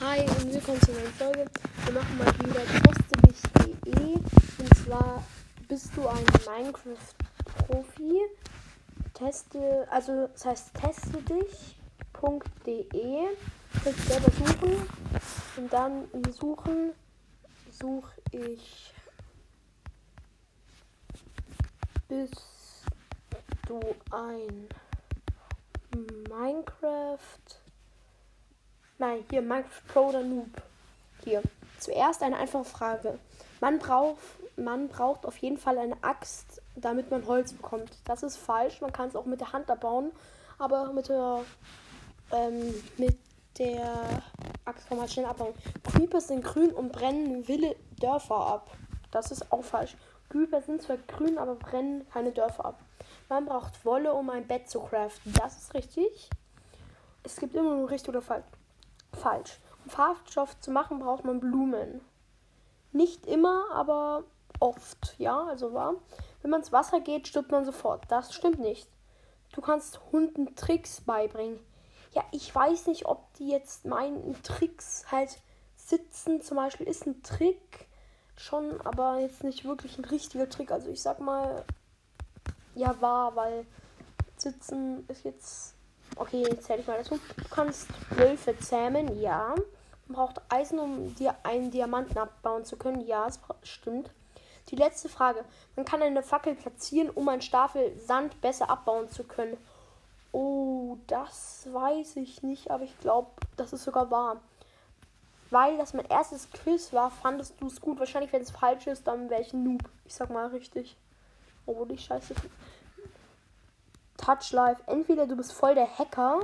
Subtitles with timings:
[0.00, 1.44] Hi und willkommen zu einer Folge.
[1.84, 5.22] Wir machen mal wieder testedich.de und zwar
[5.68, 8.18] bist du ein Minecraft-Profi.
[9.12, 11.66] Teste, also das heißt testedich.de.
[13.84, 14.88] Kannst selber suchen
[15.58, 16.92] und dann in Suchen
[17.70, 18.94] suche ich
[22.08, 22.42] bist
[23.66, 23.80] du
[24.10, 24.66] ein
[26.26, 27.60] Minecraft
[29.00, 30.50] Nein, hier Minecraft Pro oder Noob.
[31.24, 31.40] Hier.
[31.78, 33.18] Zuerst eine einfache Frage.
[33.58, 34.18] Man braucht,
[34.58, 37.90] man braucht auf jeden Fall eine Axt, damit man Holz bekommt.
[38.04, 38.82] Das ist falsch.
[38.82, 40.12] Man kann es auch mit der Hand abbauen.
[40.58, 41.40] Aber mit der,
[42.30, 43.16] ähm, mit
[43.56, 44.22] der
[44.66, 45.54] Axt kann man schnell abbauen.
[45.82, 48.70] Creeper sind grün und brennen wilde Dörfer ab.
[49.12, 49.96] Das ist auch falsch.
[50.28, 52.78] Creeper sind zwar grün, aber brennen keine Dörfer ab.
[53.30, 55.32] Man braucht Wolle, um ein Bett zu craften.
[55.32, 56.28] Das ist richtig.
[57.22, 58.44] Es gibt immer nur richtig oder falsch.
[59.20, 59.60] Falsch.
[59.84, 62.00] Um Farbstoff zu machen, braucht man Blumen.
[62.92, 64.24] Nicht immer, aber
[64.58, 65.14] oft.
[65.18, 65.94] Ja, also wahr.
[66.42, 68.04] Wenn man ins Wasser geht, stirbt man sofort.
[68.08, 68.88] Das stimmt nicht.
[69.52, 71.58] Du kannst Hunden Tricks beibringen.
[72.12, 75.38] Ja, ich weiß nicht, ob die jetzt meinen Tricks halt
[75.76, 76.40] sitzen.
[76.42, 77.86] Zum Beispiel ist ein Trick
[78.36, 80.70] schon, aber jetzt nicht wirklich ein richtiger Trick.
[80.72, 81.64] Also ich sag mal,
[82.74, 83.66] ja, war, weil
[84.36, 85.74] sitzen ist jetzt
[86.20, 87.18] Okay, jetzt zähle ich mal dazu.
[87.34, 89.54] Du kannst Wölfe zähmen, ja.
[90.06, 93.00] Man braucht Eisen, um dir einen Diamanten abbauen zu können.
[93.00, 94.10] Ja, es stimmt.
[94.68, 95.46] Die letzte Frage.
[95.76, 99.56] Man kann eine Fackel platzieren, um einen Stapel Sand besser abbauen zu können.
[100.30, 104.42] Oh, das weiß ich nicht, aber ich glaube, das ist sogar wahr.
[105.48, 107.98] Weil das mein erstes Quiz war, fandest du es gut.
[107.98, 109.88] Wahrscheinlich, wenn es falsch ist, dann wäre ich ein Noob.
[110.04, 110.98] Ich sag mal richtig.
[111.64, 112.34] Obwohl ich scheiße.
[114.30, 114.82] Touch Life.
[114.86, 116.40] Entweder du bist voll der Hacker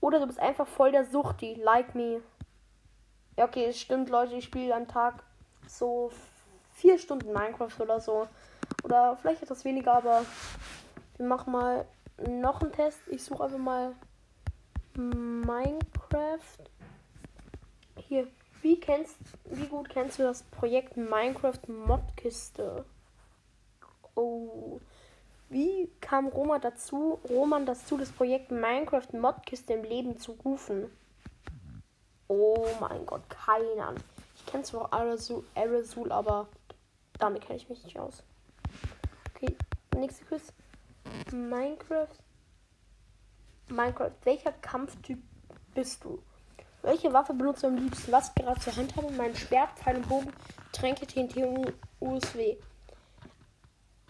[0.00, 1.54] oder du bist einfach voll der Suchti.
[1.54, 2.22] Like me.
[3.36, 4.34] Ja, okay, es stimmt, Leute.
[4.36, 5.22] Ich spiele am Tag
[5.66, 6.10] so
[6.72, 8.26] vier Stunden Minecraft oder so.
[8.84, 10.24] Oder vielleicht etwas weniger, aber
[11.18, 11.86] wir machen mal
[12.26, 13.00] noch einen Test.
[13.08, 13.94] Ich suche einfach mal
[14.94, 16.38] Minecraft.
[17.96, 18.28] Hier,
[18.62, 22.86] wie kennst, wie gut kennst du das Projekt Minecraft Modkiste?
[24.14, 24.80] Oh,
[25.54, 30.90] wie kam Roman dazu, Roman dazu, das Projekt Minecraft Modkiste im Leben zu rufen?
[32.26, 34.02] Oh mein Gott, keine Ahnung.
[34.34, 36.48] Ich kenne zwar Aerosol, aber
[37.20, 38.24] damit kenne ich mich nicht aus.
[39.30, 39.56] Okay,
[39.96, 40.52] nächste Quiz.
[41.30, 42.08] Minecraft.
[43.68, 44.12] Minecraft.
[44.24, 45.22] Welcher Kampftyp
[45.72, 46.20] bist du?
[46.82, 48.10] Welche Waffe benutzt du am liebsten?
[48.10, 49.12] Was gerade zur Hand habe?
[49.12, 50.32] Mein Schwert, Pfeil und Bogen,
[50.72, 52.56] Tränke, TNT und USW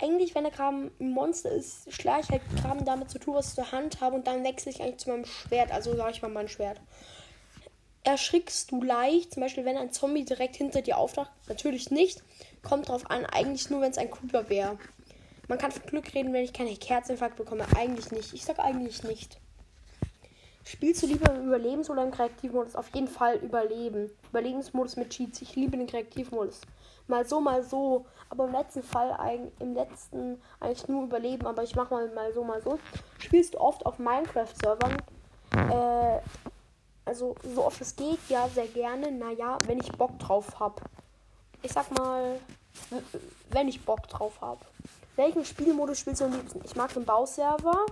[0.00, 3.48] eigentlich, wenn der Graben ein Monster ist, schlage ich halt Graben damit zu tun, was
[3.48, 5.72] ich zur Hand habe und dann wechsle ich eigentlich zu meinem Schwert.
[5.72, 6.80] Also sage ich mal mein Schwert.
[8.04, 11.30] Erschrickst du leicht, zum Beispiel, wenn ein Zombie direkt hinter dir auftaucht?
[11.48, 12.22] Natürlich nicht.
[12.62, 14.78] Kommt drauf an, eigentlich nur, wenn es ein Creeper wäre.
[15.48, 17.66] Man kann von Glück reden, wenn ich keine Herzinfarkt bekomme.
[17.76, 18.32] Eigentlich nicht.
[18.34, 19.38] Ich sage eigentlich nicht.
[20.64, 22.76] Spielst du lieber im Überlebens- oder im Kreativmodus?
[22.76, 24.10] Auf jeden Fall Überleben.
[24.30, 25.40] Überlebensmodus mit Cheats.
[25.42, 26.60] Ich liebe den Kreativmodus
[27.08, 28.06] mal so, mal so.
[28.30, 31.46] Aber im letzten Fall, im letzten eigentlich nur überleben.
[31.46, 32.78] Aber ich mache mal, mal so, mal so.
[33.18, 34.96] Spielst du oft auf Minecraft-Servern?
[35.52, 36.20] Äh,
[37.04, 39.10] also so oft es geht, ja, sehr gerne.
[39.10, 40.82] Naja, wenn ich Bock drauf habe.
[41.62, 42.38] Ich sag mal,
[43.50, 44.60] wenn ich Bock drauf habe.
[45.16, 46.60] Welchen Spielmodus spielst du am liebsten?
[46.64, 47.86] Ich mag den Bauserver.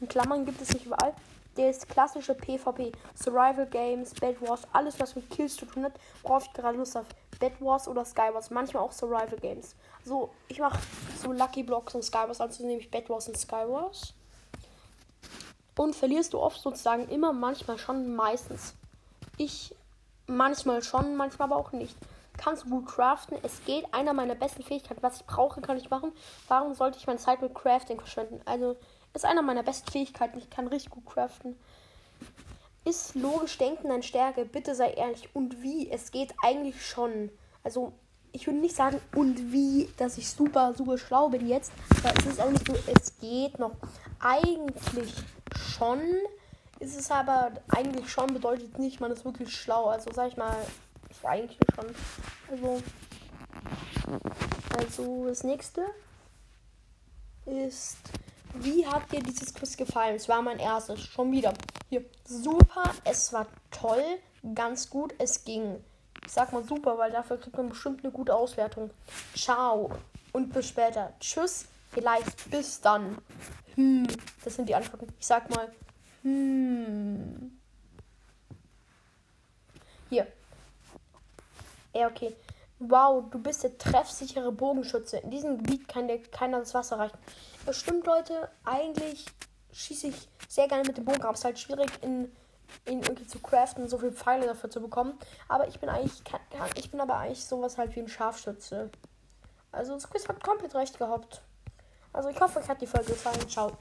[0.00, 1.14] In Klammern gibt es nicht überall
[1.54, 6.44] das klassische PvP, Survival Games, Bed Wars, alles was mit Kills zu tun hat, worauf
[6.46, 7.06] ich gerade Lust auf.
[7.38, 9.74] Bed Wars oder Skywars, manchmal auch Survival Games.
[10.04, 10.78] So, ich mache
[11.22, 14.14] so Lucky Blocks und Skywars, also nehme ich Bed Wars und Skywars.
[15.76, 18.74] Und verlierst du oft sozusagen immer, manchmal schon, meistens.
[19.38, 19.74] Ich
[20.26, 21.96] manchmal schon, manchmal aber auch nicht.
[22.36, 23.38] Kannst du gut craften?
[23.42, 23.92] Es geht.
[23.92, 26.12] Einer meiner besten Fähigkeiten, was ich brauche, kann ich machen.
[26.48, 28.40] Warum sollte ich meine Zeit mit Crafting verschwenden?
[28.44, 28.76] Also,
[29.14, 30.38] ist einer meiner besten Fähigkeiten.
[30.38, 31.56] Ich kann richtig gut craften.
[32.84, 34.44] Ist logisch denken eine Stärke?
[34.44, 35.28] Bitte sei ehrlich.
[35.34, 35.90] Und wie?
[35.90, 37.30] Es geht eigentlich schon.
[37.62, 37.92] Also,
[38.32, 41.72] ich würde nicht sagen, und wie, dass ich super, super schlau bin jetzt.
[42.02, 43.72] Aber es ist auch nicht so, es geht noch.
[44.20, 45.12] Eigentlich
[45.56, 46.00] schon.
[46.78, 49.86] Ist es aber eigentlich schon, bedeutet nicht, man ist wirklich schlau.
[49.86, 50.56] Also, sag ich mal,
[51.10, 51.94] ist eigentlich schon.
[52.50, 52.82] Also,
[54.78, 55.84] also das nächste
[57.44, 57.98] ist
[58.54, 60.16] wie hat dir dieses Quiz gefallen?
[60.16, 61.00] Es war mein erstes.
[61.00, 61.54] Schon wieder.
[61.88, 62.04] Hier.
[62.24, 62.94] Super.
[63.04, 64.02] Es war toll.
[64.54, 65.14] Ganz gut.
[65.18, 65.82] Es ging.
[66.24, 68.90] Ich sag mal super, weil dafür kriegt man bestimmt eine gute Auswertung.
[69.34, 69.90] Ciao.
[70.32, 71.12] Und bis später.
[71.20, 71.66] Tschüss.
[71.90, 73.18] Vielleicht bis dann.
[73.74, 74.06] Hm.
[74.44, 75.08] Das sind die Antworten.
[75.18, 75.72] Ich sag mal.
[76.22, 77.58] Hm.
[80.08, 80.26] Hier.
[81.94, 82.34] Ja, okay.
[82.82, 85.18] Wow, du bist der treffsichere Bogenschütze.
[85.18, 87.18] In diesem Gebiet kann dir keiner das Wasser reichen.
[87.66, 88.48] Das stimmt, Leute.
[88.64, 89.26] Eigentlich
[89.70, 92.32] schieße ich sehr gerne mit dem Bogen, aber es ist halt schwierig, in,
[92.88, 95.12] ihn irgendwie zu craften, so viele Pfeile dafür zu bekommen.
[95.46, 96.22] Aber ich bin eigentlich,
[96.76, 98.90] ich bin aber eigentlich sowas halt wie ein Scharfschütze.
[99.72, 101.42] Also, das Quiz hat komplett recht gehabt.
[102.14, 103.46] Also, ich hoffe, euch hat die Folge gefallen.
[103.46, 103.76] Ciao.